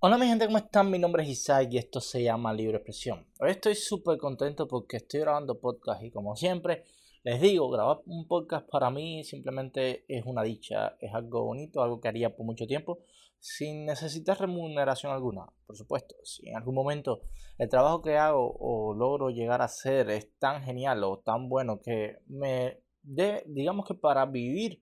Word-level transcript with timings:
Hola 0.00 0.16
mi 0.16 0.26
gente, 0.28 0.46
¿cómo 0.46 0.58
están? 0.58 0.92
Mi 0.92 0.98
nombre 1.00 1.24
es 1.24 1.30
Isaac 1.30 1.70
y 1.72 1.78
esto 1.78 2.00
se 2.00 2.22
llama 2.22 2.52
Libre 2.52 2.76
Expresión. 2.76 3.26
Hoy 3.40 3.50
estoy 3.50 3.74
súper 3.74 4.16
contento 4.16 4.68
porque 4.68 4.98
estoy 4.98 5.18
grabando 5.18 5.58
podcast 5.58 6.04
y 6.04 6.12
como 6.12 6.36
siempre 6.36 6.84
les 7.24 7.40
digo, 7.40 7.68
grabar 7.68 7.98
un 8.06 8.28
podcast 8.28 8.70
para 8.70 8.90
mí 8.90 9.24
simplemente 9.24 10.04
es 10.06 10.24
una 10.24 10.44
dicha, 10.44 10.96
es 11.00 11.12
algo 11.12 11.46
bonito, 11.46 11.82
algo 11.82 12.00
que 12.00 12.06
haría 12.06 12.36
por 12.36 12.46
mucho 12.46 12.64
tiempo 12.68 13.00
sin 13.40 13.86
necesitar 13.86 14.38
remuneración 14.38 15.10
alguna. 15.10 15.46
Por 15.66 15.76
supuesto, 15.76 16.14
si 16.22 16.48
en 16.48 16.56
algún 16.56 16.76
momento 16.76 17.22
el 17.58 17.68
trabajo 17.68 18.00
que 18.00 18.16
hago 18.16 18.56
o 18.56 18.94
logro 18.94 19.30
llegar 19.30 19.62
a 19.62 19.68
ser 19.68 20.10
es 20.10 20.32
tan 20.38 20.62
genial 20.62 21.02
o 21.02 21.18
tan 21.18 21.48
bueno 21.48 21.80
que 21.80 22.18
me 22.28 22.84
dé, 23.02 23.42
digamos 23.48 23.84
que 23.84 23.94
para 23.94 24.26
vivir 24.26 24.80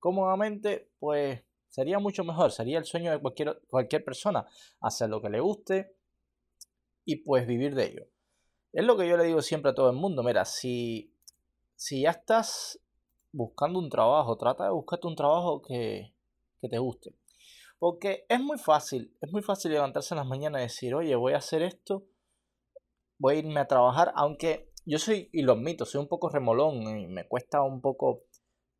cómodamente, 0.00 0.90
pues 0.98 1.45
Sería 1.76 1.98
mucho 1.98 2.24
mejor, 2.24 2.52
sería 2.52 2.78
el 2.78 2.86
sueño 2.86 3.10
de 3.10 3.18
cualquier, 3.18 3.60
cualquier 3.68 4.02
persona, 4.02 4.46
hacer 4.80 5.10
lo 5.10 5.20
que 5.20 5.28
le 5.28 5.40
guste 5.40 5.94
y 7.04 7.16
pues 7.16 7.46
vivir 7.46 7.74
de 7.74 7.84
ello. 7.84 8.06
Es 8.72 8.82
lo 8.82 8.96
que 8.96 9.06
yo 9.06 9.18
le 9.18 9.24
digo 9.24 9.42
siempre 9.42 9.72
a 9.72 9.74
todo 9.74 9.90
el 9.90 9.96
mundo, 9.96 10.22
mira, 10.22 10.46
si, 10.46 11.12
si 11.74 12.00
ya 12.00 12.12
estás 12.12 12.80
buscando 13.30 13.78
un 13.78 13.90
trabajo, 13.90 14.38
trata 14.38 14.64
de 14.64 14.70
buscarte 14.70 15.06
un 15.06 15.16
trabajo 15.16 15.60
que, 15.60 16.14
que 16.62 16.68
te 16.70 16.78
guste. 16.78 17.14
Porque 17.78 18.24
es 18.26 18.40
muy 18.40 18.56
fácil, 18.56 19.14
es 19.20 19.30
muy 19.30 19.42
fácil 19.42 19.72
levantarse 19.72 20.14
en 20.14 20.20
las 20.20 20.26
mañanas 20.26 20.62
y 20.62 20.64
decir, 20.64 20.94
oye, 20.94 21.14
voy 21.14 21.34
a 21.34 21.38
hacer 21.44 21.60
esto, 21.60 22.06
voy 23.18 23.34
a 23.34 23.38
irme 23.40 23.60
a 23.60 23.68
trabajar, 23.68 24.14
aunque 24.16 24.72
yo 24.86 24.98
soy, 24.98 25.28
y 25.30 25.42
lo 25.42 25.52
admito, 25.52 25.84
soy 25.84 26.00
un 26.00 26.08
poco 26.08 26.30
remolón 26.30 26.98
y 26.98 27.06
me 27.06 27.28
cuesta 27.28 27.60
un 27.60 27.82
poco 27.82 28.22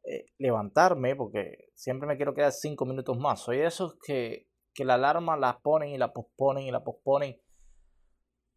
eh, 0.09 0.27
levantarme 0.39 1.17
porque 1.17 1.71
siempre 1.75 2.07
me 2.07 2.17
quiero 2.17 2.33
quedar 2.33 2.53
cinco 2.53 2.87
minutos 2.87 3.19
más. 3.19 3.41
Soy 3.41 3.59
de 3.59 3.67
esos 3.67 3.97
que, 4.07 4.49
que 4.73 4.85
la 4.85 4.95
alarma 4.95 5.37
la 5.37 5.59
ponen 5.59 5.91
y 5.91 5.99
la 5.99 6.13
posponen 6.13 6.65
y 6.65 6.71
la 6.71 6.85
posponen 6.85 7.41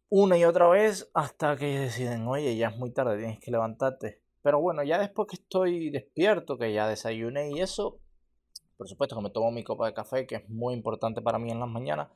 una 0.08 0.38
y 0.38 0.44
otra 0.44 0.68
vez 0.68 1.10
hasta 1.14 1.56
que 1.56 1.66
deciden, 1.66 2.26
oye, 2.28 2.56
ya 2.56 2.68
es 2.68 2.76
muy 2.76 2.92
tarde, 2.92 3.18
tienes 3.18 3.40
que 3.40 3.50
levantarte. 3.50 4.22
Pero 4.42 4.60
bueno, 4.60 4.82
ya 4.84 4.98
después 4.98 5.28
que 5.28 5.36
estoy 5.36 5.90
despierto, 5.90 6.56
que 6.56 6.72
ya 6.72 6.88
desayuné 6.88 7.50
y 7.50 7.60
eso, 7.60 8.00
por 8.76 8.88
supuesto 8.88 9.16
que 9.16 9.22
me 9.22 9.30
tomo 9.30 9.50
mi 9.50 9.64
copa 9.64 9.86
de 9.86 9.94
café, 9.94 10.26
que 10.26 10.36
es 10.36 10.48
muy 10.48 10.74
importante 10.74 11.20
para 11.20 11.38
mí 11.38 11.50
en 11.50 11.60
las 11.60 11.68
mañanas, 11.68 12.10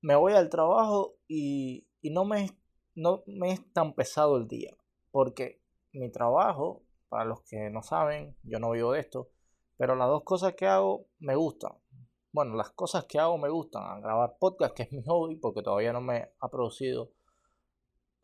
me 0.00 0.14
voy 0.14 0.34
al 0.34 0.48
trabajo 0.48 1.16
y, 1.26 1.88
y 2.00 2.10
no, 2.10 2.24
me, 2.24 2.50
no 2.94 3.24
me 3.26 3.52
es 3.52 3.72
tan 3.72 3.94
pesado 3.94 4.36
el 4.36 4.46
día, 4.46 4.76
porque 5.10 5.60
mi 5.92 6.10
trabajo 6.10 6.83
para 7.14 7.26
los 7.26 7.42
que 7.42 7.70
no 7.70 7.80
saben, 7.80 8.36
yo 8.42 8.58
no 8.58 8.72
vivo 8.72 8.90
de 8.90 8.98
esto, 8.98 9.30
pero 9.76 9.94
las 9.94 10.08
dos 10.08 10.24
cosas 10.24 10.54
que 10.54 10.66
hago 10.66 11.06
me 11.20 11.36
gustan. 11.36 11.70
Bueno, 12.32 12.56
las 12.56 12.70
cosas 12.70 13.04
que 13.04 13.20
hago 13.20 13.38
me 13.38 13.50
gustan. 13.50 14.00
Grabar 14.00 14.36
podcast, 14.36 14.74
que 14.74 14.82
es 14.82 14.90
mi 14.90 15.00
hobby, 15.04 15.36
porque 15.36 15.62
todavía 15.62 15.92
no 15.92 16.00
me 16.00 16.32
ha 16.40 16.48
producido. 16.50 17.12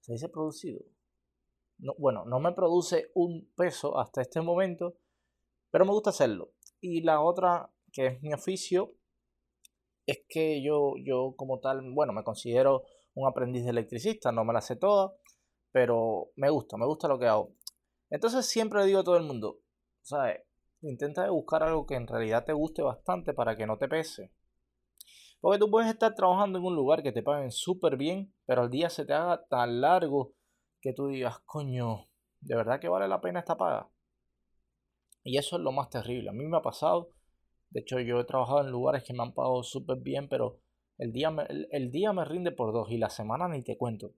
¿Se 0.01 0.15
dice 0.15 0.29
producido? 0.29 0.81
No, 1.79 1.95
bueno, 1.99 2.25
no 2.25 2.41
me 2.41 2.51
produce 2.51 3.13
un 3.15 3.53
peso 3.57 3.97
hasta 3.97 4.23
este 4.23 4.41
momento, 4.41 4.97
pero 5.71 5.85
me 5.85 5.93
gusta 5.93 6.11
hacerlo. 6.11 6.51
Y 6.81 7.03
la 7.03 7.21
otra, 7.21 7.71
que 7.93 8.07
es 8.07 8.23
mi 8.25 8.35
oficio, 8.35 8.97
es 10.05 10.25
que 10.29 10.65
yo, 10.65 10.95
yo 11.01 11.35
como 11.37 11.61
tal, 11.61 11.81
bueno, 11.93 12.13
me 12.13 12.25
considero 12.25 12.83
un 13.15 13.29
aprendiz 13.29 13.63
de 13.63 13.71
electricista, 13.71 14.33
no 14.33 14.45
me 14.45 14.53
la 14.53 14.61
sé 14.61 14.75
toda, 14.75 15.15
pero 15.71 16.33
me 16.35 16.51
gusta, 16.51 16.77
me 16.77 16.87
gusta 16.87 17.07
lo 17.07 17.21
que 17.21 17.27
hago. 17.27 17.53
Entonces 18.11 18.47
siempre 18.47 18.81
le 18.81 18.87
digo 18.87 19.01
a 19.01 19.05
todo 19.05 19.17
el 19.17 19.23
mundo, 19.23 19.61
¿sabes? 20.03 20.43
Intenta 20.83 21.31
buscar 21.31 21.63
algo 21.63 21.87
que 21.87 21.95
en 21.95 22.07
realidad 22.07 22.45
te 22.45 22.53
guste 22.53 22.83
bastante 22.83 23.33
para 23.33 23.57
que 23.57 23.67
no 23.67 23.79
te 23.79 23.89
pese. 23.89 24.33
Porque 25.41 25.59
tú 25.59 25.71
puedes 25.71 25.91
estar 25.91 26.15
trabajando 26.15 26.59
en 26.59 26.65
un 26.65 26.75
lugar 26.75 27.03
que 27.03 27.13
te 27.13 27.23
paguen 27.23 27.51
súper 27.51 27.97
bien, 27.97 28.35
pero 28.45 28.65
el 28.65 28.71
día 28.71 28.91
se 28.91 29.07
te 29.07 29.15
haga 29.15 29.47
tan 29.47 29.81
largo 29.81 30.35
que 30.81 30.93
tú 30.93 31.09
digas, 31.09 31.39
coño, 31.47 32.09
¿de 32.41 32.57
verdad 32.57 32.81
que 32.81 32.89
vale 32.89 33.09
la 33.09 33.21
pena 33.21 33.41
esta 33.41 33.57
paga? 33.57 33.89
Y 35.23 35.39
eso 35.39 35.57
es 35.57 35.63
lo 35.63 35.73
más 35.73 35.89
terrible. 35.89 36.31
A 36.31 36.33
mí 36.33 36.45
me 36.47 36.57
ha 36.57 36.63
pasado. 36.63 37.11
De 37.71 37.81
hecho, 37.81 38.01
yo 38.01 38.21
he 38.21 38.25
trabajado 38.25 38.63
en 38.63 38.71
lugares 38.71 39.05
que 39.05 39.15
me 39.15 39.23
han 39.23 39.33
pagado 39.33 39.63
súper 39.63 39.99
bien, 39.99 40.29
pero 40.29 40.59
el 40.99 41.13
día, 41.13 41.31
me, 41.31 41.47
el 41.71 41.91
día 41.91 42.13
me 42.13 42.25
rinde 42.25 42.53
por 42.53 42.73
dos 42.73 42.91
y 42.91 42.99
la 42.99 43.11
semana 43.11 43.49
ni 43.49 43.63
te 43.63 43.77
cuento. 43.77 44.13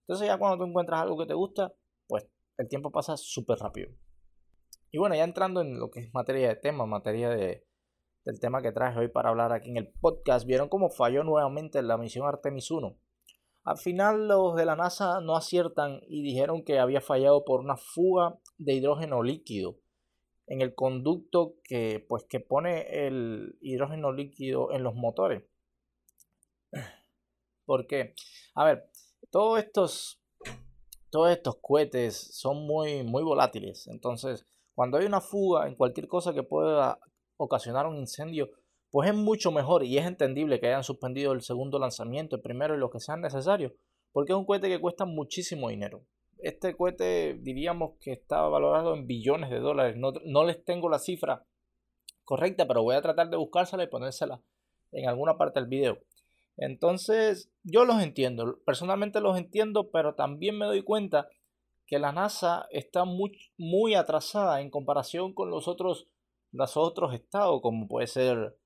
Entonces 0.00 0.26
ya 0.26 0.38
cuando 0.38 0.58
tú 0.58 0.68
encuentras 0.68 1.02
algo 1.02 1.18
que 1.18 1.26
te 1.26 1.34
gusta, 1.34 1.74
el 2.58 2.68
tiempo 2.68 2.90
pasa 2.90 3.16
súper 3.16 3.58
rápido. 3.58 3.90
Y 4.90 4.98
bueno, 4.98 5.14
ya 5.14 5.24
entrando 5.24 5.60
en 5.60 5.78
lo 5.78 5.90
que 5.90 6.00
es 6.00 6.14
materia 6.14 6.48
de 6.48 6.56
tema, 6.56 6.86
materia 6.86 7.28
de, 7.28 7.66
del 8.24 8.40
tema 8.40 8.62
que 8.62 8.72
traje 8.72 8.98
hoy 8.98 9.08
para 9.08 9.28
hablar 9.28 9.52
aquí 9.52 9.70
en 9.70 9.76
el 9.76 9.92
podcast, 10.00 10.46
vieron 10.46 10.68
cómo 10.68 10.90
falló 10.90 11.22
nuevamente 11.24 11.82
la 11.82 11.98
misión 11.98 12.26
Artemis 12.26 12.70
1. 12.70 12.96
Al 13.64 13.78
final 13.78 14.28
los 14.28 14.54
de 14.54 14.64
la 14.64 14.76
NASA 14.76 15.20
no 15.20 15.36
aciertan 15.36 16.00
y 16.06 16.22
dijeron 16.22 16.64
que 16.64 16.78
había 16.78 17.00
fallado 17.00 17.44
por 17.44 17.60
una 17.60 17.76
fuga 17.76 18.38
de 18.58 18.74
hidrógeno 18.74 19.22
líquido 19.22 19.80
en 20.46 20.60
el 20.60 20.74
conducto 20.74 21.56
que 21.64 22.04
pues 22.08 22.24
que 22.28 22.38
pone 22.38 23.06
el 23.06 23.58
hidrógeno 23.60 24.12
líquido 24.12 24.72
en 24.72 24.84
los 24.84 24.94
motores. 24.94 25.42
Porque, 27.64 28.14
a 28.54 28.64
ver, 28.64 28.88
todos 29.30 29.58
estos 29.58 30.22
todos 31.16 31.30
estos 31.30 31.56
cohetes 31.62 32.14
son 32.14 32.66
muy, 32.66 33.02
muy 33.02 33.22
volátiles. 33.22 33.86
Entonces, 33.86 34.46
cuando 34.74 34.98
hay 34.98 35.06
una 35.06 35.22
fuga 35.22 35.66
en 35.66 35.74
cualquier 35.74 36.08
cosa 36.08 36.34
que 36.34 36.42
pueda 36.42 36.98
ocasionar 37.38 37.86
un 37.86 37.96
incendio, 37.96 38.50
pues 38.90 39.08
es 39.08 39.16
mucho 39.16 39.50
mejor 39.50 39.82
y 39.82 39.96
es 39.96 40.04
entendible 40.04 40.60
que 40.60 40.66
hayan 40.66 40.84
suspendido 40.84 41.32
el 41.32 41.40
segundo 41.40 41.78
lanzamiento, 41.78 42.36
el 42.36 42.42
primero 42.42 42.74
y 42.74 42.78
lo 42.78 42.90
que 42.90 43.00
sea 43.00 43.16
necesario, 43.16 43.72
porque 44.12 44.32
es 44.32 44.36
un 44.36 44.44
cohete 44.44 44.68
que 44.68 44.78
cuesta 44.78 45.06
muchísimo 45.06 45.70
dinero. 45.70 46.04
Este 46.36 46.76
cohete 46.76 47.38
diríamos 47.40 47.92
que 47.98 48.12
está 48.12 48.42
valorado 48.42 48.92
en 48.92 49.06
billones 49.06 49.48
de 49.48 49.60
dólares. 49.60 49.96
No, 49.96 50.12
no 50.26 50.44
les 50.44 50.62
tengo 50.66 50.90
la 50.90 50.98
cifra 50.98 51.46
correcta, 52.24 52.68
pero 52.68 52.82
voy 52.82 52.96
a 52.96 53.00
tratar 53.00 53.30
de 53.30 53.38
buscársela 53.38 53.84
y 53.84 53.88
ponérsela 53.88 54.42
en 54.92 55.08
alguna 55.08 55.38
parte 55.38 55.60
del 55.60 55.68
video. 55.70 55.98
Entonces, 56.56 57.50
yo 57.64 57.84
los 57.84 58.02
entiendo, 58.02 58.58
personalmente 58.64 59.20
los 59.20 59.36
entiendo, 59.36 59.90
pero 59.90 60.14
también 60.14 60.56
me 60.56 60.66
doy 60.66 60.82
cuenta 60.82 61.28
que 61.86 61.98
la 61.98 62.12
NASA 62.12 62.66
está 62.70 63.04
muy, 63.04 63.38
muy 63.58 63.94
atrasada 63.94 64.60
en 64.60 64.70
comparación 64.70 65.34
con 65.34 65.50
los 65.50 65.68
otros, 65.68 66.08
los 66.52 66.76
otros 66.76 67.14
estados, 67.14 67.60
como 67.60 67.86
puede 67.86 68.06
ser 68.06 68.56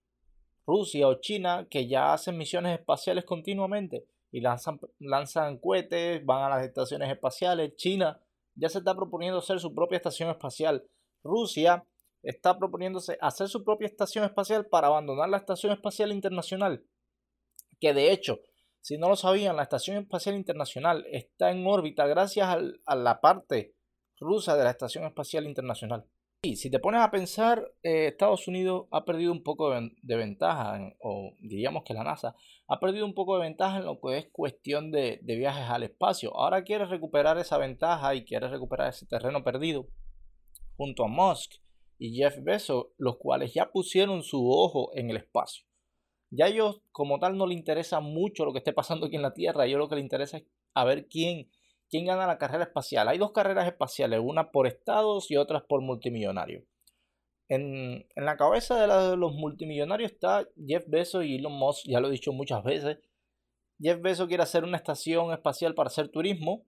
Rusia 0.67 1.09
o 1.09 1.15
China, 1.15 1.67
que 1.69 1.89
ya 1.89 2.13
hacen 2.13 2.39
misiones 2.39 2.79
espaciales 2.79 3.25
continuamente 3.25 4.07
y 4.31 4.41
lanzan, 4.41 4.81
lanzan 5.01 5.59
cohetes, 5.59 6.25
van 6.25 6.45
a 6.45 6.57
las 6.57 6.65
estaciones 6.65 7.11
espaciales. 7.11 7.75
China 7.77 8.21
ya 8.55 8.69
se 8.69 8.79
está 8.79 8.95
proponiendo 8.95 9.39
hacer 9.39 9.59
su 9.59 9.75
propia 9.75 9.97
estación 9.97 10.31
espacial. 10.31 10.85
Rusia 11.25 11.85
está 12.23 12.57
proponiéndose 12.57 13.19
hacer 13.21 13.49
su 13.49 13.65
propia 13.65 13.87
estación 13.87 14.25
espacial 14.25 14.67
para 14.67 14.87
abandonar 14.87 15.29
la 15.29 15.39
estación 15.39 15.73
espacial 15.73 16.13
internacional 16.13 16.85
que 17.81 17.95
de 17.95 18.13
hecho, 18.13 18.41
si 18.81 18.99
no 18.99 19.09
lo 19.09 19.17
sabían, 19.17 19.57
la 19.57 19.63
Estación 19.63 19.97
Espacial 19.97 20.35
Internacional 20.37 21.07
está 21.11 21.51
en 21.51 21.67
órbita 21.67 22.07
gracias 22.07 22.49
a 22.87 22.95
la 22.95 23.21
parte 23.21 23.75
rusa 24.19 24.57
de 24.57 24.65
la 24.65 24.71
Estación 24.71 25.05
Espacial 25.05 25.47
Internacional. 25.47 26.07
Y 26.43 26.57
si 26.57 26.71
te 26.71 26.79
pones 26.79 27.03
a 27.03 27.11
pensar, 27.11 27.71
eh, 27.83 28.07
Estados 28.07 28.49
Unidos 28.49 28.87
ha 28.93 29.05
perdido 29.05 29.31
un 29.31 29.43
poco 29.43 29.71
de, 29.71 30.17
ventaja, 30.17 30.95
o 31.03 31.35
diríamos 31.39 31.85
que 31.85 31.93
la 31.93 32.03
NASA 32.03 32.35
ha 32.67 32.81
perdido 32.81 33.05
un 33.05 33.13
poco 33.13 33.37
de 33.37 33.43
ventaja 33.43 33.77
en 33.77 33.85
lo 33.85 34.01
que 34.01 34.17
es 34.17 34.29
cuestión 34.33 34.91
de, 34.91 35.21
de 35.23 35.37
viajes 35.37 35.69
al 35.69 35.83
espacio. 35.83 36.35
Ahora 36.35 36.65
quiere 36.65 36.87
recuperar 36.87 37.37
esa 37.37 37.59
ventaja 37.59 38.15
y 38.15 38.25
quiere 38.25 38.49
recuperar 38.49 38.89
ese 38.89 39.05
terreno 39.05 39.45
perdido 39.45 39.89
junto 40.79 41.05
a 41.05 41.09
Musk 41.09 41.57
y 41.99 42.17
Jeff 42.17 42.43
Bezos, 42.43 42.87
los 42.97 43.19
cuales 43.19 43.53
ya 43.53 43.71
pusieron 43.71 44.23
su 44.23 44.51
ojo 44.51 44.93
en 44.95 45.11
el 45.11 45.19
espacio. 45.19 45.70
Ya 46.31 46.45
a 46.47 46.49
ellos 46.49 46.81
como 46.93 47.19
tal 47.19 47.37
no 47.37 47.47
le 47.47 47.55
interesa 47.55 48.01
mucho 48.01 48.45
lo 48.45 48.53
que 48.53 48.59
esté 48.59 48.73
pasando 48.73 49.07
aquí 49.07 49.17
en 49.17 49.23
la 49.23 49.35
Tierra, 49.35 49.65
a 49.65 49.67
ellos 49.67 49.79
lo 49.79 49.89
que 49.89 49.97
les 49.97 50.05
interesa 50.05 50.39
es 50.39 50.45
a 50.75 50.85
ver 50.85 51.09
quién, 51.09 51.51
quién 51.89 52.07
gana 52.07 52.27
la 52.27 52.39
carrera 52.39 52.65
espacial. 52.65 53.09
Hay 53.09 53.19
dos 53.19 53.33
carreras 53.33 53.67
espaciales, 53.67 54.21
una 54.23 54.51
por 54.53 54.67
estados 54.67 55.31
y 55.31 55.37
otra 55.37 55.67
por 55.67 55.83
multimillonarios. 55.83 56.65
En, 57.49 58.07
la 58.15 58.37
cabeza 58.37 58.81
de, 58.81 59.17
los 59.17 59.35
multimillonarios 59.35 60.13
está 60.13 60.49
Jeff 60.67 60.85
Bezos 60.87 61.25
y 61.25 61.37
Elon 61.37 61.53
Musk, 61.53 61.85
ya 61.89 62.01
lo 62.01 62.07
he 62.07 62.13
dicho 62.13 62.33
muchas 62.33 62.63
veces. 62.63 62.99
Jeff 63.81 64.01
Bezos 64.01 64.29
quiere 64.29 64.45
hacer 64.45 64.63
una 64.63 64.77
estación 64.77 65.33
espacial 65.33 65.75
para 65.75 65.89
hacer 65.89 66.11
turismo 66.11 66.65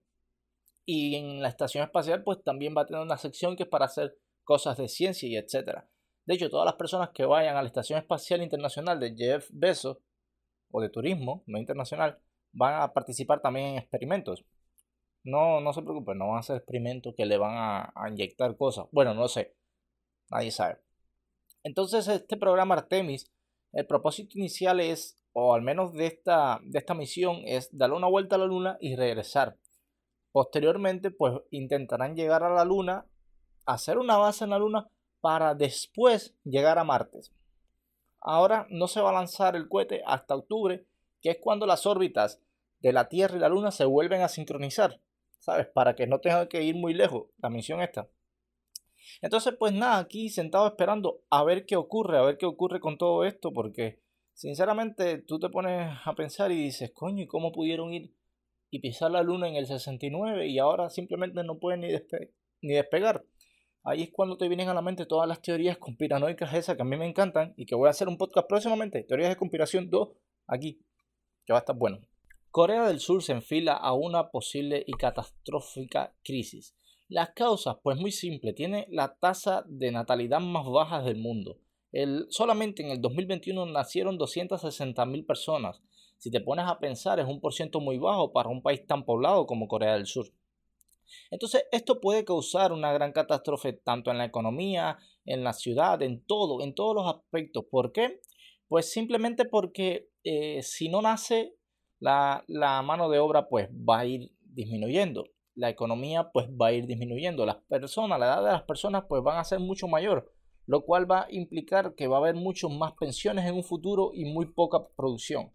y 0.85 1.15
en 1.15 1.41
la 1.41 1.47
estación 1.47 1.85
espacial 1.85 2.23
pues 2.23 2.43
también 2.43 2.75
va 2.75 2.81
a 2.81 2.85
tener 2.85 3.01
una 3.01 3.17
sección 3.17 3.55
que 3.55 3.63
es 3.63 3.69
para 3.69 3.85
hacer 3.85 4.17
cosas 4.43 4.77
de 4.77 4.89
ciencia 4.89 5.29
y 5.29 5.37
etcétera. 5.37 5.87
De 6.25 6.35
hecho, 6.35 6.49
todas 6.49 6.65
las 6.65 6.75
personas 6.75 7.09
que 7.09 7.25
vayan 7.25 7.57
a 7.57 7.61
la 7.61 7.67
Estación 7.67 7.99
Espacial 7.99 8.41
Internacional 8.41 8.99
de 8.99 9.15
Jeff 9.15 9.49
Bezos 9.51 9.97
o 10.71 10.81
de 10.81 10.89
turismo, 10.89 11.43
no 11.47 11.59
internacional, 11.59 12.19
van 12.53 12.81
a 12.81 12.93
participar 12.93 13.41
también 13.41 13.67
en 13.67 13.77
experimentos. 13.77 14.45
No, 15.23 15.61
no 15.61 15.73
se 15.73 15.81
preocupen, 15.81 16.17
no 16.17 16.27
van 16.27 16.37
a 16.37 16.39
hacer 16.39 16.57
experimentos 16.57 17.13
que 17.15 17.25
le 17.25 17.37
van 17.37 17.55
a, 17.55 17.93
inyectar 18.09 18.55
cosas. 18.57 18.85
Bueno, 18.91 19.13
no 19.13 19.27
sé, 19.27 19.55
nadie 20.29 20.51
sabe. 20.51 20.79
Entonces, 21.63 22.07
este 22.07 22.37
programa 22.37 22.75
Artemis, 22.75 23.31
el 23.73 23.85
propósito 23.85 24.37
inicial 24.37 24.79
es 24.79 25.17
o 25.33 25.55
al 25.55 25.61
menos 25.61 25.93
de 25.93 26.05
esta, 26.05 26.59
de 26.63 26.79
esta 26.79 26.93
misión, 26.93 27.41
es 27.45 27.75
darle 27.75 27.95
una 27.95 28.07
vuelta 28.07 28.35
a 28.35 28.39
la 28.39 28.45
luna 28.45 28.77
y 28.79 28.95
regresar. 28.95 29.57
Posteriormente, 30.31 31.11
pues 31.11 31.33
intentarán 31.49 32.15
llegar 32.15 32.43
a 32.43 32.53
la 32.53 32.65
luna, 32.65 33.07
hacer 33.65 33.97
una 33.97 34.17
base 34.17 34.43
en 34.43 34.51
la 34.51 34.59
luna 34.59 34.89
para 35.23 35.55
después 35.55 36.35
llegar 36.43 36.77
a 36.77 36.83
Marte. 36.83 37.21
Ahora 38.19 38.67
no 38.69 38.89
se 38.89 38.99
va 38.99 39.11
a 39.11 39.13
lanzar 39.13 39.55
el 39.55 39.69
cohete 39.69 40.03
hasta 40.05 40.35
octubre, 40.35 40.85
que 41.21 41.29
es 41.29 41.37
cuando 41.39 41.65
las 41.65 41.85
órbitas 41.85 42.41
de 42.81 42.91
la 42.91 43.07
Tierra 43.07 43.37
y 43.37 43.39
la 43.39 43.47
Luna 43.47 43.71
se 43.71 43.85
vuelven 43.85 44.19
a 44.19 44.27
sincronizar, 44.27 44.99
¿sabes? 45.39 45.67
Para 45.67 45.95
que 45.95 46.07
no 46.07 46.19
tenga 46.19 46.49
que 46.49 46.63
ir 46.63 46.75
muy 46.75 46.93
lejos 46.93 47.27
la 47.37 47.49
misión 47.49 47.81
esta. 47.81 48.09
Entonces, 49.21 49.55
pues 49.57 49.71
nada, 49.71 49.99
aquí 49.99 50.27
sentado 50.27 50.67
esperando 50.67 51.21
a 51.29 51.41
ver 51.45 51.65
qué 51.65 51.77
ocurre, 51.77 52.17
a 52.17 52.23
ver 52.23 52.37
qué 52.37 52.45
ocurre 52.45 52.81
con 52.81 52.97
todo 52.97 53.23
esto, 53.23 53.53
porque 53.53 54.01
sinceramente 54.33 55.19
tú 55.19 55.39
te 55.39 55.47
pones 55.47 55.89
a 56.03 56.15
pensar 56.15 56.51
y 56.51 56.57
dices, 56.57 56.91
coño, 56.91 57.23
¿y 57.23 57.27
cómo 57.27 57.53
pudieron 57.53 57.93
ir 57.93 58.13
y 58.71 58.79
pisar 58.79 59.09
la 59.09 59.23
luna 59.23 59.47
en 59.47 59.55
el 59.55 59.67
69 59.67 60.47
y 60.47 60.59
ahora 60.59 60.89
simplemente 60.89 61.45
no 61.45 61.59
pueden 61.59 61.79
ni, 61.79 61.93
ni 62.61 62.73
despegar? 62.73 63.23
Ahí 63.85 64.03
es 64.03 64.11
cuando 64.13 64.37
te 64.37 64.47
vienen 64.47 64.69
a 64.69 64.73
la 64.73 64.81
mente 64.81 65.05
todas 65.05 65.27
las 65.27 65.41
teorías 65.41 65.77
conspiranoicas 65.77 66.53
esas 66.53 66.77
que 66.77 66.81
a 66.81 66.85
mí 66.85 66.95
me 66.95 67.05
encantan 67.05 67.53
y 67.57 67.65
que 67.65 67.75
voy 67.75 67.87
a 67.87 67.91
hacer 67.91 68.07
un 68.07 68.17
podcast 68.17 68.47
próximamente, 68.47 69.03
teorías 69.03 69.29
de 69.29 69.35
conspiración 69.35 69.89
2, 69.89 70.09
aquí, 70.47 70.79
que 71.45 71.51
va 71.51 71.59
a 71.59 71.61
estar 71.61 71.75
bueno. 71.75 71.99
Corea 72.49 72.87
del 72.87 73.01
Sur 73.01 73.21
se 73.21 73.33
enfila 73.33 73.73
a 73.73 73.93
una 73.93 74.29
posible 74.29 74.83
y 74.87 74.93
catastrófica 74.93 76.15
crisis. 76.23 76.75
Las 77.09 77.31
causas, 77.31 77.75
pues 77.83 77.97
muy 77.97 78.11
simple, 78.11 78.53
tiene 78.53 78.87
la 78.89 79.15
tasa 79.15 79.65
de 79.67 79.91
natalidad 79.91 80.39
más 80.39 80.65
baja 80.65 81.01
del 81.01 81.17
mundo. 81.17 81.57
Solamente 82.29 82.83
en 82.83 82.89
el 82.89 83.01
2021 83.01 83.65
nacieron 83.65 84.17
260.000 84.17 85.25
personas. 85.25 85.81
Si 86.17 86.31
te 86.31 86.39
pones 86.39 86.65
a 86.67 86.79
pensar, 86.79 87.19
es 87.19 87.27
un 87.27 87.41
porciento 87.41 87.81
muy 87.81 87.97
bajo 87.97 88.31
para 88.31 88.49
un 88.49 88.61
país 88.61 88.87
tan 88.87 89.03
poblado 89.03 89.45
como 89.45 89.67
Corea 89.67 89.95
del 89.95 90.05
Sur. 90.05 90.27
Entonces, 91.31 91.65
esto 91.71 91.99
puede 91.99 92.25
causar 92.25 92.71
una 92.71 92.93
gran 92.93 93.11
catástrofe 93.11 93.73
tanto 93.73 94.11
en 94.11 94.17
la 94.17 94.25
economía, 94.25 94.97
en 95.25 95.43
la 95.43 95.53
ciudad, 95.53 96.01
en 96.01 96.25
todo, 96.25 96.61
en 96.61 96.75
todos 96.75 96.95
los 96.95 97.13
aspectos. 97.13 97.65
¿Por 97.69 97.91
qué? 97.91 98.19
Pues 98.67 98.91
simplemente 98.91 99.45
porque 99.45 100.09
eh, 100.23 100.61
si 100.63 100.89
no 100.89 101.01
nace 101.01 101.55
la, 101.99 102.43
la 102.47 102.81
mano 102.81 103.09
de 103.09 103.19
obra, 103.19 103.47
pues 103.47 103.69
va 103.69 103.99
a 103.99 104.05
ir 104.05 104.31
disminuyendo. 104.41 105.25
La 105.55 105.69
economía, 105.69 106.31
pues 106.31 106.47
va 106.49 106.67
a 106.67 106.73
ir 106.73 106.87
disminuyendo. 106.87 107.45
Las 107.45 107.57
personas, 107.67 108.19
la 108.19 108.25
edad 108.25 108.43
de 108.43 108.51
las 108.51 108.63
personas, 108.63 109.03
pues 109.07 109.23
van 109.23 109.37
a 109.37 109.43
ser 109.43 109.59
mucho 109.59 109.87
mayor, 109.87 110.31
lo 110.65 110.83
cual 110.83 111.09
va 111.09 111.23
a 111.23 111.27
implicar 111.29 111.95
que 111.95 112.07
va 112.07 112.17
a 112.17 112.19
haber 112.19 112.35
muchas 112.35 112.71
más 112.71 112.93
pensiones 112.93 113.45
en 113.45 113.55
un 113.55 113.63
futuro 113.63 114.11
y 114.13 114.25
muy 114.25 114.47
poca 114.47 114.79
producción. 114.95 115.51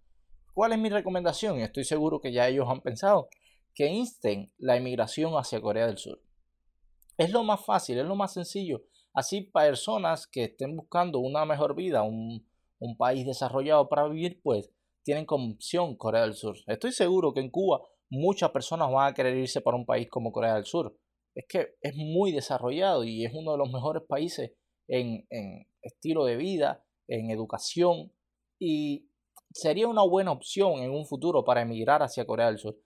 ¿Cuál 0.55 0.73
es 0.73 0.79
mi 0.79 0.89
recomendación? 0.89 1.61
Estoy 1.61 1.85
seguro 1.85 2.21
que 2.21 2.33
ya 2.33 2.49
ellos 2.49 2.69
han 2.69 2.81
pensado 2.81 3.29
que 3.79 3.87
insten 3.87 4.53
la 4.59 4.77
emigración 4.77 5.35
hacia 5.35 5.61
Corea 5.61 5.87
del 5.87 5.99
Sur. 5.99 6.21
Es 7.17 7.31
lo 7.31 7.45
más 7.45 7.65
fácil, 7.65 7.97
es 7.97 8.07
lo 8.07 8.17
más 8.17 8.33
sencillo. 8.33 8.83
Así 9.15 9.43
personas 9.43 10.27
que 10.27 10.45
estén 10.45 10.75
buscando 10.75 11.21
una 11.21 11.45
mejor 11.45 11.77
vida, 11.77 12.03
un, 12.03 12.45
un 12.81 12.97
país 12.97 13.25
desarrollado 13.25 13.89
para 13.89 14.09
vivir, 14.09 14.41
pues 14.43 14.73
tienen 15.05 15.27
como 15.27 15.53
opción 15.53 15.95
Corea 15.95 16.23
del 16.23 16.35
Sur. 16.35 16.57
Estoy 16.67 16.91
seguro 16.91 17.33
que 17.33 17.39
en 17.39 17.51
Cuba 17.51 17.81
muchas 18.11 18.51
personas 18.51 18.91
van 18.91 19.13
a 19.13 19.15
querer 19.15 19.37
irse 19.37 19.61
para 19.61 19.77
un 19.77 19.87
país 19.87 20.09
como 20.11 20.33
Corea 20.33 20.57
del 20.57 20.65
Sur. 20.65 20.99
Es 21.37 21.47
que 21.49 21.77
es 21.81 21.95
muy 21.95 22.33
desarrollado 22.33 23.05
y 23.05 23.25
es 23.25 23.33
uno 23.33 23.53
de 23.53 23.59
los 23.59 23.71
mejores 23.71 24.03
países 24.09 24.55
en, 24.89 25.25
en 25.31 25.69
estilo 25.83 26.25
de 26.25 26.35
vida, 26.35 26.85
en 27.07 27.31
educación 27.31 28.13
y 28.59 29.09
sería 29.53 29.87
una 29.87 30.03
buena 30.03 30.33
opción 30.33 30.81
en 30.81 30.91
un 30.91 31.07
futuro 31.07 31.45
para 31.45 31.63
emigrar 31.63 32.03
hacia 32.03 32.27
Corea 32.27 32.47
del 32.47 32.59
Sur. 32.59 32.77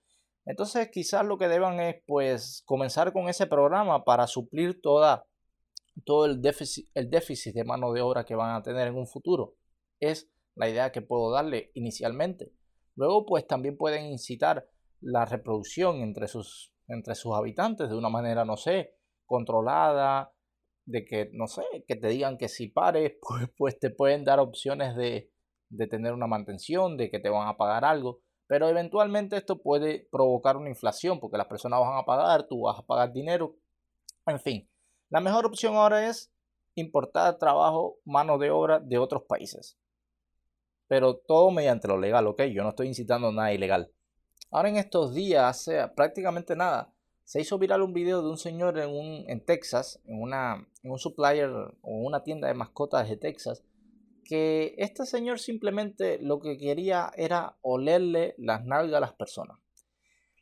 Entonces 0.44 0.90
quizás 0.90 1.24
lo 1.24 1.38
que 1.38 1.48
deban 1.48 1.80
es 1.80 2.02
pues 2.06 2.62
comenzar 2.66 3.12
con 3.12 3.28
ese 3.28 3.46
programa 3.46 4.04
para 4.04 4.26
suplir 4.26 4.80
toda, 4.80 5.24
todo 6.04 6.26
el 6.26 6.42
déficit, 6.42 6.88
el 6.94 7.10
déficit 7.10 7.54
de 7.54 7.64
mano 7.64 7.92
de 7.92 8.00
obra 8.00 8.24
que 8.24 8.34
van 8.34 8.56
a 8.56 8.62
tener 8.62 8.88
en 8.88 8.96
un 8.96 9.06
futuro. 9.06 9.54
Es 10.00 10.30
la 10.54 10.68
idea 10.68 10.92
que 10.92 11.02
puedo 11.02 11.30
darle 11.30 11.70
inicialmente. 11.74 12.52
Luego 12.96 13.24
pues 13.24 13.46
también 13.46 13.76
pueden 13.76 14.06
incitar 14.06 14.68
la 15.00 15.24
reproducción 15.24 16.00
entre 16.00 16.28
sus, 16.28 16.72
entre 16.88 17.14
sus 17.14 17.34
habitantes 17.34 17.88
de 17.88 17.96
una 17.96 18.08
manera, 18.08 18.44
no 18.44 18.56
sé, 18.56 18.94
controlada, 19.26 20.32
de 20.84 21.04
que, 21.04 21.30
no 21.32 21.46
sé, 21.46 21.62
que 21.86 21.96
te 21.96 22.08
digan 22.08 22.38
que 22.38 22.48
si 22.48 22.68
pares, 22.68 23.14
pues, 23.22 23.48
pues 23.56 23.78
te 23.78 23.90
pueden 23.90 24.24
dar 24.24 24.40
opciones 24.40 24.96
de, 24.96 25.30
de 25.70 25.86
tener 25.86 26.12
una 26.12 26.26
mantención, 26.26 26.96
de 26.96 27.10
que 27.10 27.18
te 27.18 27.28
van 27.28 27.48
a 27.48 27.56
pagar 27.56 27.84
algo. 27.84 28.20
Pero 28.46 28.68
eventualmente 28.68 29.36
esto 29.36 29.62
puede 29.62 30.08
provocar 30.10 30.56
una 30.56 30.68
inflación 30.68 31.20
porque 31.20 31.38
las 31.38 31.46
personas 31.46 31.80
van 31.80 31.98
a 31.98 32.04
pagar, 32.04 32.46
tú 32.46 32.62
vas 32.62 32.78
a 32.78 32.86
pagar 32.86 33.12
dinero. 33.12 33.56
En 34.26 34.40
fin, 34.40 34.68
la 35.10 35.20
mejor 35.20 35.46
opción 35.46 35.74
ahora 35.76 36.08
es 36.08 36.30
importar 36.74 37.38
trabajo, 37.38 37.98
mano 38.04 38.38
de 38.38 38.50
obra 38.50 38.80
de 38.80 38.98
otros 38.98 39.22
países. 39.22 39.76
Pero 40.88 41.16
todo 41.16 41.50
mediante 41.50 41.88
lo 41.88 41.98
legal, 41.98 42.26
¿ok? 42.26 42.42
Yo 42.44 42.62
no 42.62 42.70
estoy 42.70 42.88
incitando 42.88 43.32
nada 43.32 43.52
ilegal. 43.52 43.90
Ahora 44.50 44.68
en 44.68 44.76
estos 44.76 45.14
días, 45.14 45.44
hace 45.44 45.88
prácticamente 45.88 46.54
nada, 46.54 46.92
se 47.24 47.40
hizo 47.40 47.58
viral 47.58 47.82
un 47.82 47.94
video 47.94 48.22
de 48.22 48.28
un 48.28 48.36
señor 48.36 48.78
en, 48.78 48.90
un, 48.90 49.24
en 49.28 49.44
Texas, 49.44 50.00
en, 50.04 50.20
una, 50.20 50.68
en 50.82 50.90
un 50.90 50.98
supplier 50.98 51.48
o 51.50 51.90
una 51.90 52.22
tienda 52.22 52.48
de 52.48 52.54
mascotas 52.54 53.08
de 53.08 53.16
Texas, 53.16 53.62
que 54.22 54.74
este 54.78 55.06
señor 55.06 55.38
simplemente 55.38 56.19
lo 56.20 56.40
que 56.40 56.58
quería 56.58 57.10
era 57.16 57.58
olerle 57.62 58.34
las 58.38 58.64
nalgas 58.64 58.98
a 58.98 59.00
las 59.00 59.14
personas. 59.14 59.58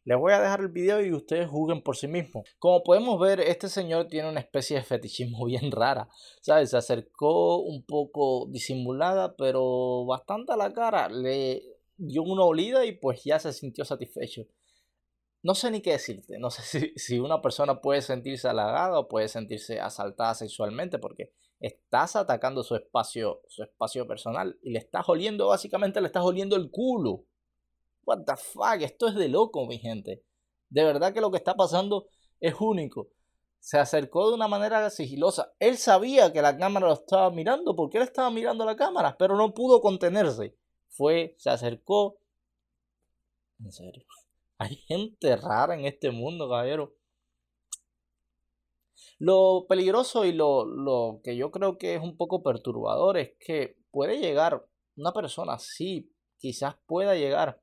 Les 0.05 0.19
voy 0.19 0.33
a 0.33 0.41
dejar 0.41 0.61
el 0.61 0.69
video 0.69 1.05
y 1.05 1.13
ustedes 1.13 1.49
juzguen 1.49 1.83
por 1.83 1.97
sí 1.97 2.09
mismos. 2.09 2.45
Como 2.59 2.83
podemos 2.83 3.21
ver, 3.21 3.39
este 3.41 3.69
señor 3.69 4.09
tiene 4.09 4.31
una 4.31 4.41
especie 4.41 4.77
de 4.77 4.83
fetichismo 4.83 5.45
bien 5.47 5.71
rara. 5.71 6.09
¿Sabes? 6.41 6.71
Se 6.71 6.77
acercó 6.77 7.59
un 7.59 7.85
poco 7.85 8.47
disimulada, 8.51 9.37
pero 9.37 10.07
bastante 10.07 10.53
a 10.53 10.57
la 10.57 10.73
cara. 10.73 11.09
Le 11.09 11.63
dio 11.97 12.23
una 12.23 12.45
olida 12.45 12.85
y 12.87 12.93
pues 12.93 13.25
ya 13.25 13.39
se 13.39 13.53
sintió 13.53 13.85
satisfecho. 13.85 14.47
No 15.43 15.55
sé 15.55 15.71
ni 15.71 15.83
qué 15.83 15.93
decirte. 15.93 16.39
No 16.39 16.51
sé 16.51 16.63
si, 16.65 16.93
si 16.97 17.19
una 17.19 17.43
persona 17.43 17.81
puede 17.83 18.01
sentirse 18.01 18.49
halagada 18.49 18.99
o 18.99 19.09
puede 19.09 19.29
sentirse 19.29 19.81
asaltada 19.81 20.35
sexualmente 20.35 20.99
porque 20.99 21.35
estás 21.61 22.17
atacando 22.17 22.63
su 22.63 22.75
espacio, 22.75 23.43
su 23.49 23.63
espacio 23.63 24.07
personal 24.07 24.59
y 24.63 24.71
le 24.71 24.79
estás 24.79 25.09
oliendo, 25.09 25.49
básicamente 25.49 26.01
le 26.01 26.07
estás 26.07 26.25
oliendo 26.25 26.57
el 26.57 26.71
culo. 26.71 27.27
What 28.05 28.25
the 28.25 28.37
fuck, 28.37 28.81
esto 28.81 29.09
es 29.09 29.15
de 29.15 29.29
loco, 29.29 29.67
mi 29.67 29.79
gente. 29.79 30.25
De 30.71 30.85
verdad 30.85 31.13
que 31.13 31.21
lo 31.21 31.31
que 31.31 31.37
está 31.37 31.55
pasando 31.55 32.09
es 32.41 32.55
único. 32.59 33.11
Se 33.59 33.79
acercó 33.79 34.29
de 34.29 34.37
una 34.37 34.49
manera 34.49 34.89
sigilosa. 34.89 35.53
Él 35.59 35.77
sabía 35.77 36.33
que 36.33 36.41
la 36.41 36.57
cámara 36.57 36.87
lo 36.87 36.95
estaba 36.95 37.31
mirando 37.31 37.77
porque 37.77 37.99
él 37.99 38.05
estaba 38.05 38.31
mirando 38.31 38.65
la 38.65 38.75
cámara, 38.75 39.17
pero 39.19 39.37
no 39.37 39.53
pudo 39.53 39.83
contenerse. 39.83 40.57
Fue, 40.89 41.37
se 41.39 41.51
acercó. 41.51 42.19
En 43.63 43.71
serio. 43.71 44.05
Hay 44.59 44.77
gente 44.77 45.37
rara 45.37 45.75
en 45.75 45.85
este 45.85 46.11
mundo, 46.11 46.49
caballero. 46.49 46.95
Lo 49.19 49.67
peligroso 49.69 50.25
y 50.25 50.33
lo, 50.33 50.65
lo 50.65 51.21
que 51.23 51.37
yo 51.37 51.51
creo 51.51 51.79
que 51.79 51.95
es 51.95 52.03
un 52.03 52.17
poco 52.17 52.43
perturbador 52.43 53.19
es 53.19 53.33
que 53.39 53.77
puede 53.91 54.19
llegar 54.19 54.67
una 54.97 55.13
persona 55.13 55.55
así, 55.55 56.13
quizás 56.39 56.77
pueda 56.87 57.15
llegar 57.15 57.61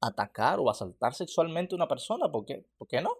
a 0.00 0.08
atacar 0.08 0.58
o 0.58 0.70
asaltar 0.70 1.14
sexualmente 1.14 1.74
a 1.74 1.76
una 1.76 1.88
persona. 1.88 2.30
¿Por 2.30 2.44
qué? 2.44 2.66
¿Por 2.78 2.88
qué 2.88 3.00
no? 3.00 3.10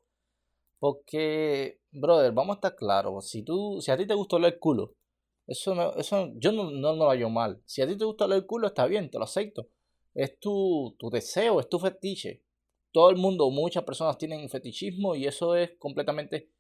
Porque, 0.78 1.80
brother, 1.90 2.32
vamos 2.32 2.54
a 2.54 2.58
estar 2.58 2.76
claros. 2.76 3.28
Si, 3.28 3.42
tú, 3.42 3.80
si 3.80 3.90
a 3.90 3.96
ti 3.96 4.06
te 4.06 4.14
oler 4.14 4.54
el 4.54 4.58
culo, 4.58 4.94
eso, 5.46 5.74
no, 5.74 5.94
eso 5.94 6.32
yo 6.36 6.52
no, 6.52 6.70
no, 6.70 6.94
lo 6.94 7.08
hallo 7.08 7.30
mal. 7.30 7.62
Si 7.64 7.82
a 7.82 7.86
ti 7.86 7.96
te 7.96 8.04
gusta 8.04 8.26
el 8.26 8.46
culo, 8.46 8.68
está 8.68 8.86
bien, 8.86 9.10
te 9.10 9.18
lo 9.18 9.24
acepto. 9.24 9.68
Es 10.14 10.38
tu, 10.40 10.96
tu 10.98 11.10
deseo, 11.10 11.60
es 11.60 11.68
tu 11.68 11.78
fetiche. 11.78 12.42
Todo 12.92 13.10
el 13.10 13.16
mundo, 13.16 13.50
muchas 13.50 13.84
personas 13.84 14.18
tienen 14.18 14.48
fetichismo 14.48 15.14
y 15.14 15.26
eso 15.26 15.54
es 15.54 15.72
completamente 15.78 16.50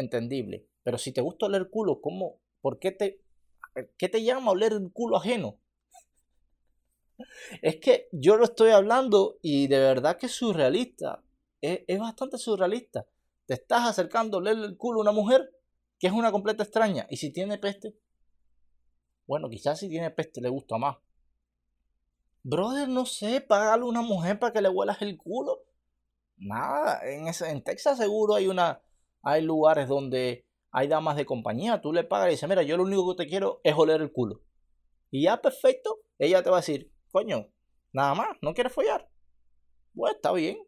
entendible. 0.00 0.66
Pero 0.82 0.98
si 0.98 1.12
te 1.12 1.20
gusta 1.20 1.46
oler 1.46 1.70
culo, 1.70 2.00
¿cómo? 2.00 2.40
¿Por 2.60 2.78
qué 2.78 2.92
te, 2.92 3.22
qué 3.96 4.08
te 4.08 4.22
llama 4.22 4.52
oler 4.52 4.72
el 4.72 4.90
culo 4.92 5.16
ajeno? 5.16 5.58
Es 7.62 7.76
que 7.76 8.08
yo 8.12 8.36
lo 8.36 8.44
estoy 8.44 8.70
hablando 8.70 9.38
y 9.42 9.66
de 9.66 9.78
verdad 9.78 10.16
que 10.16 10.26
es 10.26 10.32
surrealista. 10.32 11.22
Es, 11.60 11.98
bastante 11.98 12.38
surrealista. 12.38 13.06
Te 13.46 13.54
estás 13.54 13.86
acercando 13.86 14.36
a 14.36 14.40
oler 14.40 14.56
el 14.58 14.76
culo 14.76 15.00
a 15.00 15.02
una 15.02 15.12
mujer 15.12 15.50
que 15.98 16.06
es 16.06 16.12
una 16.12 16.30
completa 16.30 16.62
extraña. 16.62 17.06
Y 17.10 17.16
si 17.16 17.32
tiene 17.32 17.58
peste, 17.58 17.96
bueno, 19.26 19.48
quizás 19.48 19.80
si 19.80 19.88
tiene 19.88 20.10
peste 20.10 20.40
le 20.40 20.48
gusta 20.48 20.78
más. 20.78 20.96
Brother, 22.44 22.88
no 22.88 23.04
sé, 23.04 23.40
págale 23.40 23.82
a 23.82 23.86
una 23.86 24.00
mujer 24.00 24.38
para 24.38 24.52
que 24.52 24.62
le 24.62 24.68
huelas 24.68 25.02
el 25.02 25.18
culo. 25.18 25.64
Nada, 26.36 27.00
en, 27.04 27.26
ese, 27.26 27.50
en 27.50 27.62
Texas 27.64 27.98
seguro 27.98 28.36
hay 28.36 28.46
una, 28.46 28.80
hay 29.22 29.42
lugares 29.42 29.88
donde 29.88 30.46
hay 30.70 30.88
damas 30.88 31.16
de 31.16 31.26
compañía, 31.26 31.80
tú 31.80 31.92
le 31.92 32.04
pagas 32.04 32.28
y 32.28 32.30
dices, 32.32 32.48
mira, 32.48 32.62
yo 32.62 32.76
lo 32.76 32.82
único 32.84 33.14
que 33.14 33.24
te 33.24 33.30
quiero 33.30 33.60
es 33.64 33.74
oler 33.76 34.00
el 34.00 34.12
culo. 34.12 34.42
Y 35.10 35.22
ya 35.22 35.40
perfecto, 35.40 36.00
ella 36.18 36.42
te 36.42 36.50
va 36.50 36.58
a 36.58 36.60
decir, 36.60 36.92
coño, 37.10 37.48
nada 37.92 38.14
más, 38.14 38.28
no 38.42 38.54
quiere 38.54 38.70
follar. 38.70 39.10
Pues 39.94 40.14
está 40.14 40.32
bien. 40.32 40.58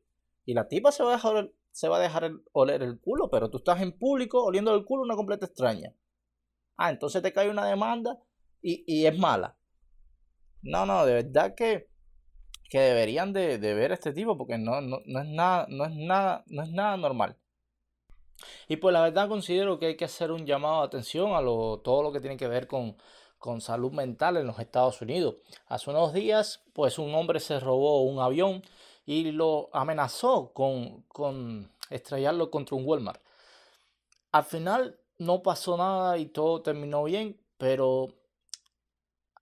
Y 0.45 0.54
la 0.54 0.69
tipa 0.69 0.90
se 0.90 1.02
va 1.02 1.11
a 1.11 1.16
dejar, 1.16 1.52
se 1.71 1.88
va 1.88 1.99
a 1.99 2.00
dejar 2.00 2.33
oler 2.52 2.83
el 2.83 2.99
culo, 3.00 3.30
pero 3.30 3.50
tú 3.50 3.59
estás 3.59 3.80
en 3.83 3.97
público 3.97 4.42
oliendo 4.42 4.75
el 4.75 4.85
culo 4.85 5.02
una 5.02 5.16
completa 5.16 5.47
extraña. 5.47 5.95
Ah, 6.76 6.90
entonces 6.90 7.23
te 7.23 7.33
cae 7.33 7.50
una 7.50 7.66
demanda 7.66 8.19
y, 8.62 8.85
y 8.87 9.07
es 9.07 9.19
mala. 9.19 9.59
No, 10.62 10.87
no, 10.87 11.07
de 11.07 11.14
verdad 11.14 11.54
que, 11.54 11.90
que 12.69 12.80
deberían 12.80 13.33
de, 13.33 13.59
de, 13.59 13.75
ver 13.75 13.92
este 13.92 14.12
tipo 14.12 14.37
porque 14.37 14.59
no, 14.59 14.80
no, 14.80 15.00
no, 15.04 15.21
es 15.21 15.28
nada, 15.28 15.66
no 15.69 15.85
es 15.85 15.95
nada, 15.95 16.45
no 16.49 16.62
es 16.62 16.71
nada 16.71 16.97
normal. 16.97 17.38
Y 18.68 18.76
pues 18.76 18.92
la 18.92 19.02
verdad 19.02 19.28
considero 19.28 19.78
que 19.78 19.87
hay 19.87 19.97
que 19.97 20.04
hacer 20.04 20.30
un 20.32 20.47
llamado 20.47 20.80
de 20.80 20.87
atención 20.87 21.35
a 21.35 21.40
todo 21.40 22.02
lo 22.02 22.12
que 22.12 22.20
tiene 22.20 22.37
que 22.37 22.49
ver 22.49 22.66
con, 22.66 22.97
salud 23.61 23.92
mental 23.92 24.37
en 24.37 24.47
los 24.47 24.59
Estados 24.59 25.00
Unidos. 25.00 25.37
Hace 25.66 25.90
unos 25.90 26.12
días, 26.12 26.62
pues 26.73 26.99
un 26.99 27.14
hombre 27.14 27.40
se 27.40 27.59
robó 27.61 28.02
un 28.02 28.20
avión 28.20 28.62
y 29.06 29.32
lo 29.32 29.70
amenazó 29.73 30.52
con, 30.52 31.70
estrellarlo 31.90 32.50
contra 32.50 32.76
un 32.76 32.87
Walmart. 32.87 33.23
Al 34.32 34.44
final 34.44 34.99
no 35.18 35.42
pasó 35.42 35.76
nada 35.76 36.18
y 36.18 36.26
todo 36.26 36.62
terminó 36.62 37.04
bien, 37.04 37.40
pero 37.59 38.09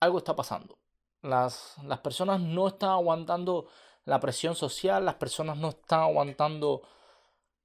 algo 0.01 0.19
está 0.19 0.35
pasando. 0.35 0.79
Las 1.23 1.77
personas 2.03 2.41
no 2.41 2.69
están 2.69 2.91
aguantando 2.91 3.67
la 4.09 4.21
presión 4.21 4.55
social, 4.55 5.05
las 5.05 5.17
personas 5.17 5.59
no 5.59 5.69
están 5.69 6.01
aguantando 6.01 6.83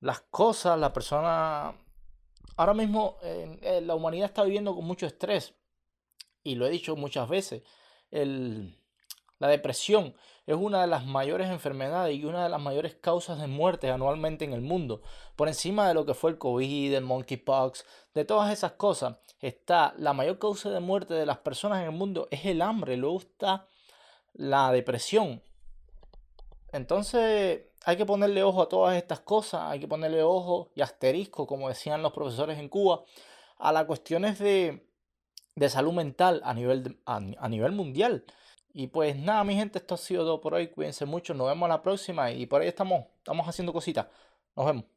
las 0.04 0.22
cosas, 0.22 0.78
la 0.78 0.92
persona... 0.92 1.74
Ahora 2.58 2.74
mismo 2.76 3.18
la 3.82 3.96
humanidad 3.96 4.28
está 4.28 4.44
viviendo 4.44 4.76
con 4.76 4.86
mucho 4.86 5.08
estrés 5.08 5.56
y 6.44 6.56
lo 6.56 6.68
he 6.68 6.70
dicho 6.70 6.96
muchas 6.96 7.28
veces, 7.28 7.64
el, 8.12 8.78
la 9.40 9.48
depresión 9.48 10.14
es 10.46 10.56
una 10.56 10.82
de 10.82 10.88
las 10.88 11.06
mayores 11.06 11.50
enfermedades 11.50 12.16
y 12.16 12.26
una 12.26 12.44
de 12.44 12.50
las 12.50 12.62
mayores 12.62 12.96
causas 12.96 13.40
de 13.40 13.48
muerte 13.48 13.90
anualmente 13.90 14.44
en 14.46 14.54
el 14.54 14.62
mundo. 14.62 15.02
Por 15.36 15.48
encima 15.48 15.88
de 15.88 15.94
lo 15.94 16.06
que 16.06 16.14
fue 16.14 16.32
el 16.32 16.38
COVID, 16.38 16.94
el 16.94 17.04
monkeypox, 17.04 17.86
de 18.14 18.26
todas 18.26 18.52
esas 18.52 18.74
cosas, 18.74 19.18
está 19.40 19.96
la 19.98 20.14
mayor 20.14 20.38
causa 20.38 20.70
de 20.70 20.82
muerte 20.82 21.14
de 21.14 21.26
las 21.26 21.38
personas 21.38 21.80
en 21.80 21.86
el 21.86 21.92
mundo 21.92 22.28
es 22.30 22.46
el 22.46 22.62
hambre, 22.62 22.98
luego 22.98 23.20
está 23.20 23.68
la 24.34 24.72
depresión. 24.72 25.42
Entonces 26.74 27.62
hay 27.84 27.98
que 27.98 28.06
ponerle 28.06 28.44
ojo 28.44 28.62
a 28.62 28.70
todas 28.70 28.96
estas 28.96 29.20
cosas, 29.20 29.62
hay 29.64 29.80
que 29.80 29.88
ponerle 29.88 30.24
ojo 30.24 30.72
y 30.76 30.82
asterisco, 30.82 31.46
como 31.48 31.70
decían 31.70 32.02
los 32.02 32.14
profesores 32.14 32.58
en 32.60 32.70
Cuba, 32.70 33.04
a 33.58 33.72
las 33.72 33.86
cuestiones 33.86 34.40
de, 34.40 34.88
de 35.56 35.70
salud 35.70 35.94
mental 35.94 36.42
a 36.46 36.54
nivel, 36.54 37.00
a, 37.06 37.50
nivel 37.50 37.72
mundial. 37.74 38.26
Y 38.74 38.88
pues 38.88 39.16
nada, 39.18 39.44
mi 39.44 39.56
gente, 39.56 39.80
esto 39.80 39.96
ha 39.96 39.98
sido 39.98 40.24
todo 40.24 40.42
por 40.42 40.54
hoy. 40.56 40.70
Cuídense 40.70 41.06
mucho, 41.06 41.34
nos 41.34 41.48
vemos 41.48 41.70
la 41.70 41.82
próxima 41.82 42.32
y 42.32 42.46
por 42.46 42.62
ahí 42.62 42.68
estamos, 42.70 43.06
estamos 43.18 43.48
haciendo 43.48 43.74
cositas. 43.74 44.08
Nos 44.56 44.66
vemos. 44.66 44.93